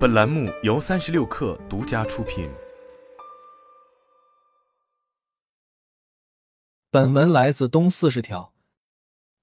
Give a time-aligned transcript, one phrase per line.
[0.00, 2.48] 本栏目由三十六氪独家出品。
[6.90, 8.54] 本文来自东四十条，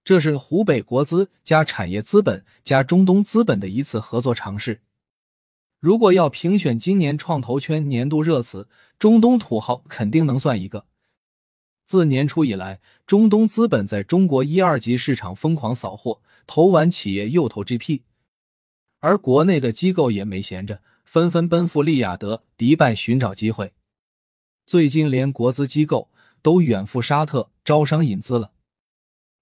[0.04, 4.82] 这是湖北国资加产业资本加中东资本的一次合作尝试。
[5.80, 8.68] 如果要评选今年创投圈年度热词，
[8.98, 10.88] 中东土豪肯定能算一个。
[11.86, 18.02] 自年初以来，中东资本在中国一二级市场疯狂扫货，投完企业又投 GP，
[19.00, 23.74] 而国内的机构也没闲着，纷纷奔赴利雅得、迪拜寻找机会。
[24.66, 26.10] 最近连国资机构
[26.42, 28.52] 都远赴沙特招商引资了。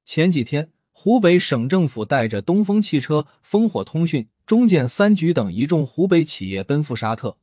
[0.04, 7.38] 前几天，湖北省政府带着东风汽车、烽火通讯、中建三局等一众湖北企业奔赴沙特。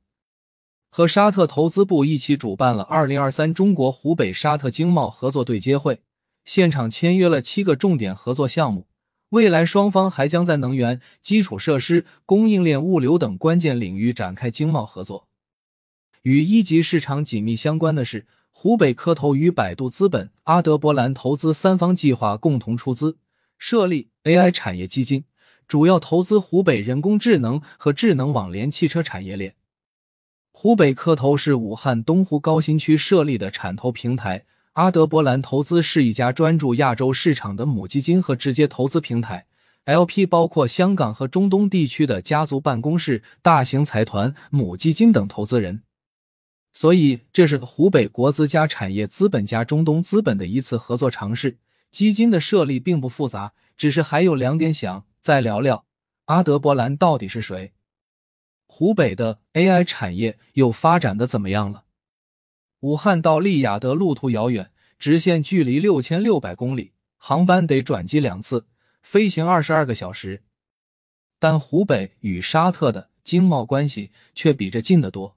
[0.90, 6.02] 和沙特投资部一起主办了二零二三中国湖北沙特经贸合作对接会，
[6.44, 8.86] 现场签约了七个重点合作项目。
[9.32, 15.26] 未来双方还将在能源、基础设施、供应链、物流等关键领域展开经贸合作。
[16.20, 23.16] 与一级市场紧密相关的是，湖北科投与百度资本、阿德伯兰投资三方计划共同出资
[23.56, 25.24] 设立 AI 产业基金，
[25.66, 29.54] 主要投资湖北人工智能和智能网联汽车产业链。
[30.50, 34.44] 湖北科投是武汉东湖高新区设立的产投平台，
[34.74, 39.46] 阿德伯兰投资是一家专注亚洲市场的母基金和直接投资平台
[39.84, 45.82] ，LP 包括香港和中东地区的家族办公室、大型财团、母基金等投资人。
[46.72, 51.58] 所以，这是湖北国资加产业资本加中东资本的一次合作尝试。
[51.90, 55.84] 基金的设立并不复杂，只是还有两点想再聊聊：
[56.24, 57.74] 阿德伯兰到底是谁？
[58.66, 61.81] 湖北的 AI 产业又发展的怎么样了？
[62.82, 68.66] 武汉到利雅得路途遥远，直线距离六千六百公里，航班得转机两次，
[69.02, 70.42] 飞行二十二个小时。
[71.38, 75.36] 但湖北与沙特的经贸关系却比这近得多。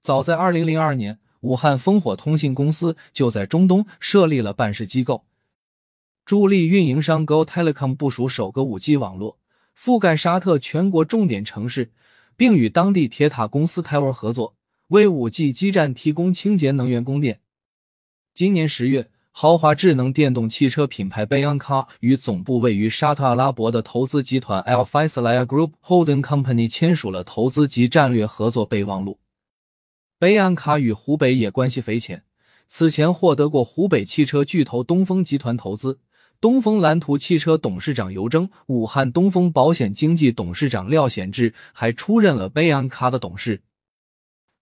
[0.00, 5.26] 早在二零零二年，武汉烽火通信公司就在中东设立了办事机构，
[6.24, 9.38] 助力运营商 Go Telecom 部署首个五 G 网络，
[9.76, 11.92] 覆盖沙特全国重点城市。
[12.38, 14.54] 并与当地铁塔公司 Tower 合作，
[14.88, 17.40] 为 5G 基站提供清洁能源供电。
[18.32, 29.18] 今年十月，豪华智能电动汽车品牌 Bayan Car 与总部位于沙特阿拉伯的投资集团 Al Faisal Group Holding Company 签署了投资及战略合作备忘录。
[30.18, 32.24] Bayan Car 与湖北也关系匪浅，
[32.66, 36.00] 此前获得过湖北汽车巨头东风集团投资。
[36.40, 43.60] 东风蓝图汽车董事长尤征，武汉东风保险经纪董事长廖显志还出任了贝安卡的董事。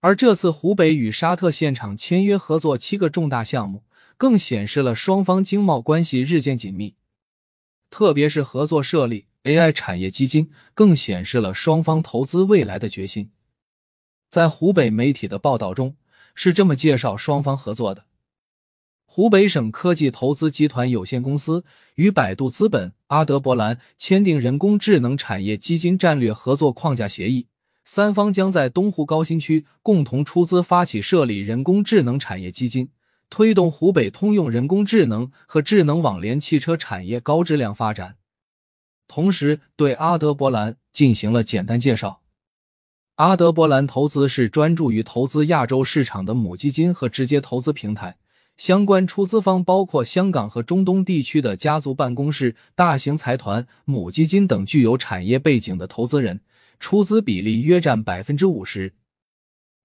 [0.07, 3.83] 而这次湖北与沙特现场签约合作七个重大项目，
[4.15, 6.95] 更显示了双方经贸关系日渐紧密。
[7.89, 13.31] 特别是合作设立 AI 产业基金，更显示了双方投资未来的决心。
[14.29, 15.97] 在湖北媒体的报道中，
[16.33, 18.05] 是这么介绍双方合作的。
[19.05, 27.47] 湖北省科技投资集团有限公司与百度资本、阿德伯兰签订人工智能产业基金战略合作框架协议，
[27.89, 32.89] 三方将在东湖高新区共同出资发起设立人工智能产业基金，
[33.29, 38.17] 推动湖北通用人工智能和智能网联汽车产业高质量发展。
[39.07, 42.19] 同时，对阿德伯兰进行了简单介绍。
[43.15, 48.17] 阿德伯兰投资是专注于投资亚洲市场的母基金和直接投资平台。
[48.57, 56.41] 相关出资方包括香港和中东地区的家族办公室、大型财团、母基金等具有产业背景的投资人，
[56.79, 58.93] 出资比例约占百分之五十。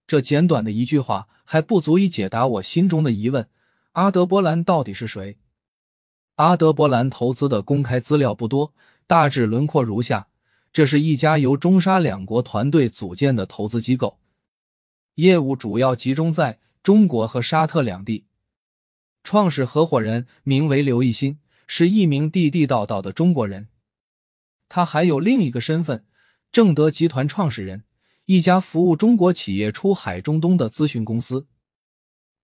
[0.06, 3.48] 这简短的一句话还不足以解答我心中的疑问：
[3.92, 5.38] 阿德伯兰到底是谁？
[6.36, 8.74] 阿德伯兰投资的公开资料不多，
[9.06, 10.28] 大致轮廓如下：
[10.72, 14.18] 这是一家由中沙两国团队组建的投资机构，
[15.16, 18.26] 业务主要集中在中国和沙特两地。
[19.22, 23.68] 创始合伙人名为刘义新，是一名地地道道的中国人。
[24.68, 26.04] 他还有另一个身份，
[26.52, 27.84] 正德集团创始人，
[28.26, 31.46] 一家服务中国企业出海中东的咨询公司。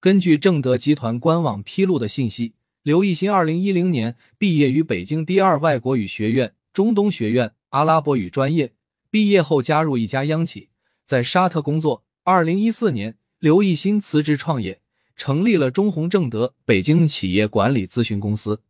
[0.00, 8.72] 根据正德集团官网披露的信息，刘义新二零一零年毕业于北京第二外国语学院中东学院阿拉伯语专业，
[9.10, 10.70] 毕业后加入一家央企，
[11.04, 12.02] 在沙特工作。
[12.22, 14.80] 二零一四年，刘义新辞职创业。
[15.16, 18.62] 成立了中宏正德北京企业管理咨询公司。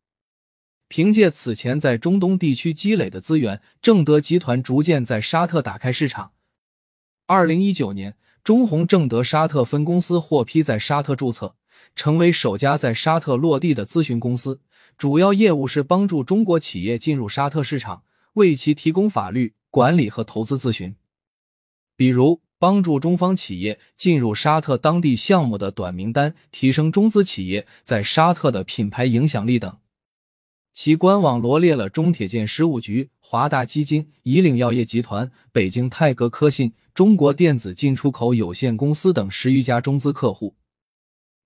[0.89, 6.33] 凭借此前在中东地区积累的资源，正德集团逐渐在沙特打开市场。
[7.27, 11.57] 二零一九年，中宏正德沙特分公司获批在沙特注册，
[11.95, 14.61] 成为首家在沙特落地的咨询公司。
[14.97, 18.03] 主要业务是帮助中国企业进入沙特市场，
[18.33, 20.97] 为其提供法律、管理和投资咨询。
[21.95, 29.77] 比如帮助中方企业进入沙特当地项目的短名单，提升中资企业在沙特的品牌影响力等。
[30.81, 40.55] 其官网罗列了中铁建事务局、华大基金、以岭药业集团、北京泰格科信、中国电子进出口有限公司等十余家中资客户。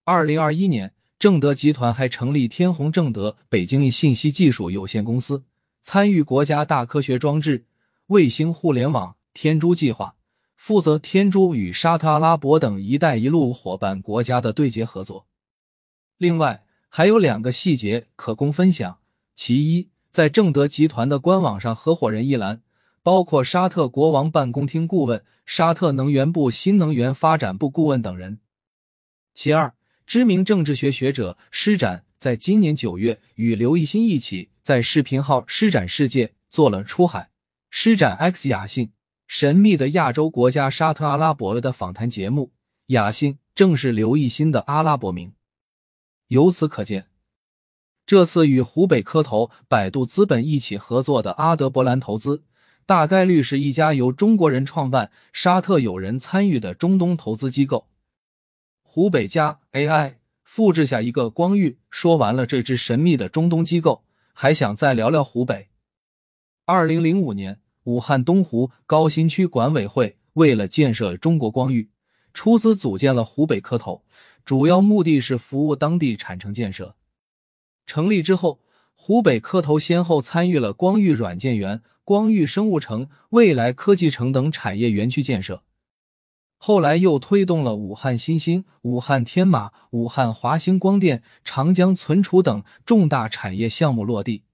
[0.05, 5.45] 二零二一年，正德集团还成立天弘正德北京信息技术有限公司，
[5.81, 7.65] 参与国家大科学装置、
[8.09, 10.17] 卫星互联网“天珠计划”，
[10.55, 15.27] 负责天珠与沙特阿拉伯等“一带一路”伙伴国家的对接合作。
[16.19, 18.99] 另外，还有两个细节可供分享。
[19.35, 22.63] 其一，在正德集团的官网上，合伙人一栏
[23.03, 28.39] 包括沙特国王办公厅顾问、沙特能源部新能源发展部顾问等人。
[29.35, 29.75] 其二，
[30.07, 37.31] 知名政治学学者施展在今年九月与刘奕欣一起在视频号“施展世界”做了出海
[37.71, 38.93] 施展 X 雅信
[39.27, 42.53] 神秘的亚洲国家沙特阿拉伯的访谈节目，
[42.89, 45.33] 雅信正是刘奕欣的阿拉伯名。
[46.29, 47.12] 由此可见。
[48.05, 52.43] 这次与湖北科投、百度资本一起合作的阿德伯兰投资，
[52.85, 57.87] 大概率是一家由中国人创办、沙特友人参与的中东投资机构。
[58.83, 64.05] 湖北加 AI 复制下一个光遇，说完了这支神秘的中东机构，
[64.35, 65.69] 还想再聊聊湖北。
[66.67, 71.89] 二零零五年，武汉东湖高新区管委会为了建设中国光遇，
[72.35, 74.05] 出资组建了湖北科投，
[74.45, 76.97] 主要目的是服务当地产城建设。
[77.87, 78.61] 成立之后，
[78.95, 85.63] 湖北科投先后参与了光裕软件园、光裕生物城、未来科技城等产业园区建设。
[86.57, 94.45] 后来又推动了武汉新兴、武汉天马、武汉华星光电、长江存储等重大产业项目落地。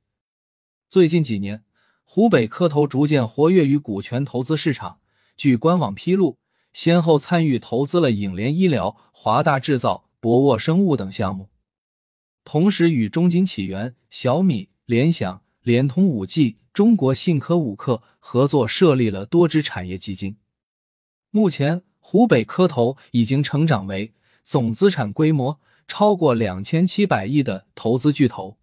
[0.88, 1.64] 最近几年，
[2.04, 5.00] 湖北科投逐渐活跃于股权投资市场。
[5.36, 6.38] 据官网披露，
[6.72, 11.50] 先后参与投资了影联医疗、华大制造、博沃生物等项目。
[12.50, 20.38] 同时，与中金起源、小米、联想、联通、五 G、中国信科、五克合作设立了多支产业基金。
[21.30, 28.56] 目前，湖北科投已经成长为总资产规模超过两千七百亿的投资巨头。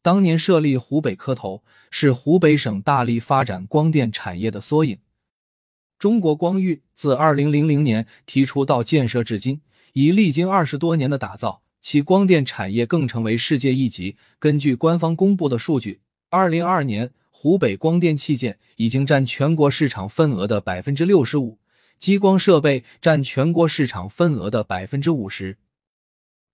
[0.00, 4.98] 当年设立湖北科投，是湖北省大力发展光电产业的缩影。
[5.98, 9.60] 中国光遇自二零零零年提出到建设至今，
[9.92, 11.60] 已历经二十多年的打造。
[11.80, 14.16] 其光电产业更成为世界一级。
[14.38, 16.00] 根据官方公布的数据，
[16.30, 21.58] 二零二二年湖北光电器件已经占全国市场份额的百分之六十五，
[21.98, 25.58] 激光设备占全国市场份额的百分之五十。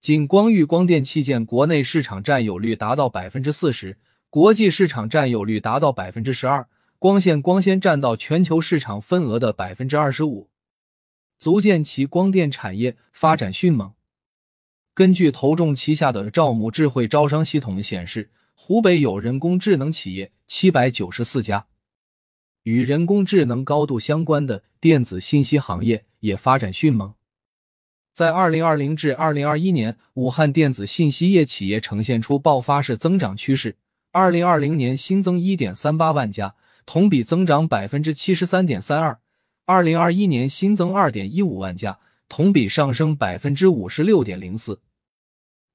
[0.01, 3.99] 仅光遇光电器件国内市场占有率达到百分之四十，
[4.29, 6.69] 国际市场占有率达到百分之十二。
[6.99, 10.51] 光线光纤占到全球市场份额的百分之二十五，
[11.37, 13.93] 足见其光电产业发展迅猛。
[14.95, 21.65] 根据投众旗下的赵母智慧招商系统显示，湖北有人工智能企业七百九十四家，
[22.65, 27.15] 与人工智能高度相关的电子信息行业也发展迅猛。
[28.13, 33.77] 在二零二零至二零二一年，武汉电子信息业企业呈现出爆发式增长趋势。
[34.11, 36.55] 二零二零年新增一点三八万家，
[36.85, 39.21] 同比增长百分之七十三点三二；
[39.65, 41.99] 二零二一年新增二点一五万家。
[42.33, 44.81] 同比上升百分之五十六点零四。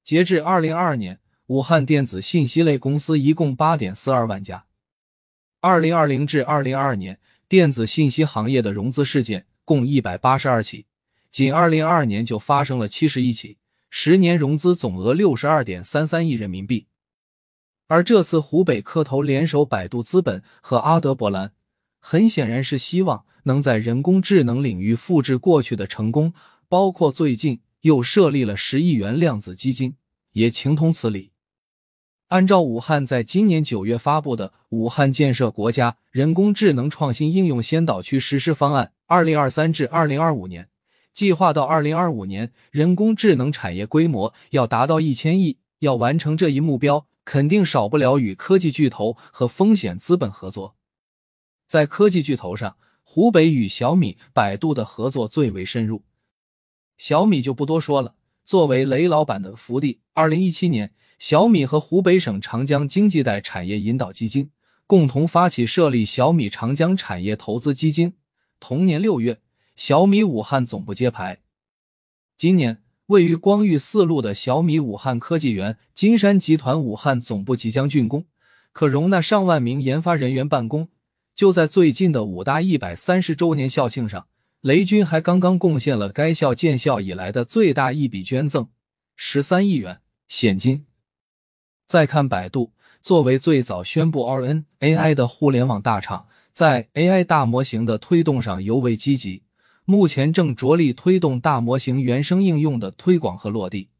[0.02, 4.64] 截至二零二二年，武汉电子信息类公司一共八点四二万家。
[5.60, 10.86] 二零二零至二零二二年，电子信息行业的融资事件共一百八十二起，
[11.30, 16.88] 仅二零二二年就发生了七十一起，十年融资总额六十二点三三亿人民币。
[17.86, 21.52] 而这次湖北科投联手百度资本和阿德伯兰，
[21.98, 23.24] 很显然是希望。
[23.44, 26.34] 能在人工智能领域复制过去的成功，
[26.68, 29.94] 包括最近又设立了十亿元量子基金，
[30.32, 31.30] 也情同此理。
[32.26, 40.64] 按照武汉在今年九月发布的《武汉建设国家人工智能创新应用先导区实施方案（二零二三至二零二五年）》，
[41.14, 45.58] 计划到二零二五年，人工智能产业规模要达到一千亿。
[45.78, 50.74] 要完成这一目标，肯定少不了与科技巨头和风险资本合作。
[51.68, 56.02] 在科技巨头上，湖北与小米、百度的合作最为深入，
[56.96, 58.14] 小米就不多说了。
[58.46, 64.50] 作为雷老板的福地，二零一七年，小米和湖北省长江经济带产业引导基金
[64.86, 68.14] 共同发起设立小米长江产业投资基金。
[68.58, 69.42] 同年六月，
[69.76, 71.42] 小米武汉总部揭牌。
[72.38, 78.24] 今年，位于光裕四路的小米武汉科技园金山集团武汉总部即将竣工，
[78.72, 80.88] 可容纳上万名研发人员办公。
[81.38, 84.26] 就在最近的武大一百三十周年校庆上，
[84.60, 88.70] 雷军还刚刚贡献了该校建校以来的最大一笔捐赠——
[89.14, 90.86] 十三亿元现金。
[91.86, 99.44] 再看百度，作为最早宣布 RN AI 的互联网大厂，在 AI 大模型的推动上尤为积极，
[99.84, 103.90] 目前正着力推动大模型原生应用的推广和落地。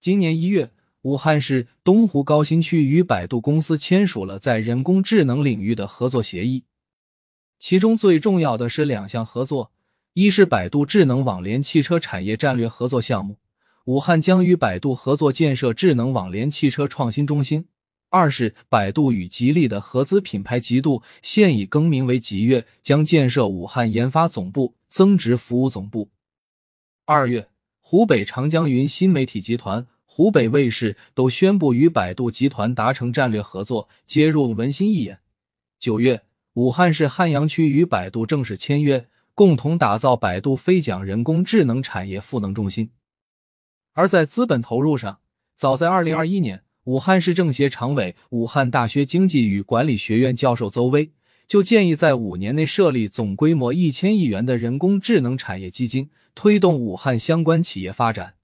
[0.00, 0.72] 今年一月。
[1.02, 6.64] 武汉市东湖高新区与百度公司签署了在人工智能领域的合作协议，
[7.58, 9.72] 其中最重要的是两项合作：
[10.12, 13.38] 一是百度智能网联汽车产业战略合作项目，
[13.86, 17.62] 武汉将与百度合作建设智能网联汽车创新中心；
[18.10, 26.10] 二是百度与吉利的合资品牌极度现已更名为极越，将建设武汉研发总部、增值服务总部。
[27.06, 27.48] 二月，
[27.80, 29.86] 湖北长江云新媒体集团。
[30.12, 35.20] 湖北卫视都宣布与百度集团达成战略合作，接入文心一言。
[35.78, 36.22] 九月，
[36.54, 42.90] 武汉市汉阳区与百度正式签约，共同打造百度飞桨人工智能产业赋能中心。
[43.92, 45.20] 而在资本投入上，
[45.54, 51.12] 早在二零二一年，武汉市政协常委、武汉大学经济与管理学院教授邹威
[51.46, 58.34] 就建议在五年内设立总规模一千亿元的人工智能产业基金，推动武汉相关企业发展。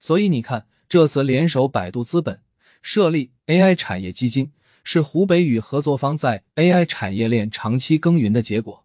[0.00, 0.66] 所以你看。
[0.92, 2.42] 这次联手百度资本
[2.82, 4.52] 设立 AI 产业基金，
[4.84, 8.84] 是湖北与合作方在 AI 产业链长期耕耘的结果。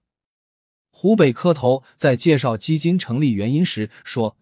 [0.90, 4.38] 湖北科投在介绍基金成立原因时说：“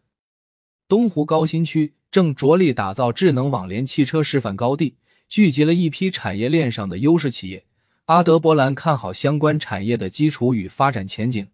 [0.87, 7.65] 东湖高新区正着力打造智能网联汽车示范高地，聚集了一批产业链上的优势企业。
[8.05, 11.47] 阿德伯兰看好相关产业的基础与发展前景，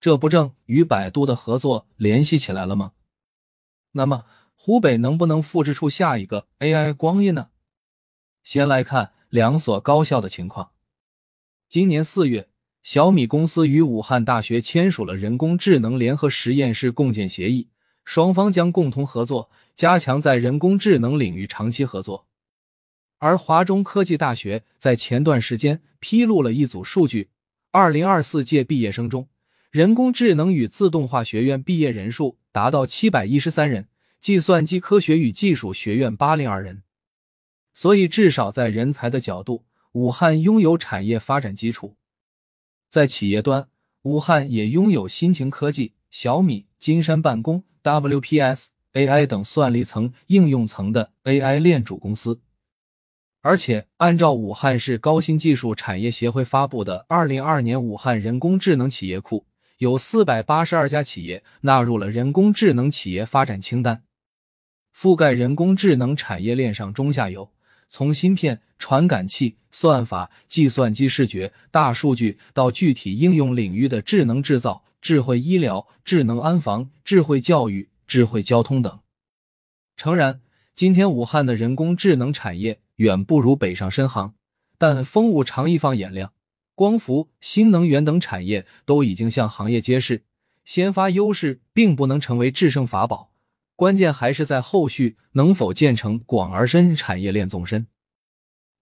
[0.00, 2.92] 这不正与百度的合作联系起来了吗？
[3.92, 4.24] 那么。”
[4.62, 7.48] 湖北能不能复制出下一个 AI 光阴呢？
[8.42, 10.72] 先来看两所高校的情况。
[11.66, 12.50] 今年四月，
[12.82, 17.70] 小米公司与武汉大学签署了人工智能联合实验室共建协议，
[18.04, 22.26] 双方将共同合作，加强在人工智能领域长期合作。
[23.16, 27.30] 而华中科技大学在前段时间披露了一组数据：
[27.70, 29.26] 二零二四届毕业生中，
[29.70, 33.86] 人工智能与自动化学院毕业人数达到七百一十三人。
[34.20, 36.82] 计算机科学与技术学院八零二人，
[37.72, 41.96] 所以至少在人才的角度，武汉拥有产业发展基础。
[42.90, 43.68] 在企业端，
[44.02, 52.42] 武汉也拥有新晴科技、小米、金山办公、WPS AI 等算力层、应用层的 AI 链主公司。
[53.40, 59.46] 而且，按照武汉市高新技术产业协会发布的二零二二年武汉人工智能企业库，
[59.78, 64.04] 有四百八十二家企业纳入了人工智能企业发展清单。
[64.94, 67.50] 覆盖人工智能产业链上中下游，
[67.88, 79.00] 从芯片、传感器、算法、计算机视觉、大数据到具体应用领域的智能制造、智慧医疗、智能安防、智慧教育、智慧交通等。
[79.96, 80.40] 诚然，
[80.74, 84.34] 今天武汉的人工智能产业远不如北上深杭，
[84.78, 86.32] 但风物长宜放眼量，
[86.74, 90.24] 光伏、新能源等产业都已经向行业揭示，
[90.64, 93.29] 先发优势并不能成为制胜法宝。
[93.80, 97.86] 关键还是在后续能否建成广而深产业链纵深。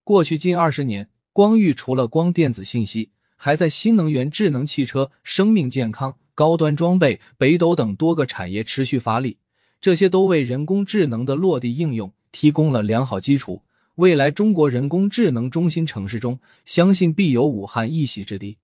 [0.03, 9.37] 过去近二十年，光域除了光电子信息，还在新能源、智能汽车、生命健康、高端装备、北斗等多个产业持续发力，
[9.79, 13.61] 这些都为人工智能的落地应用提供了良好基础。
[13.95, 18.57] 未来中国人工智能中心城市中，相信必有武汉一席之地。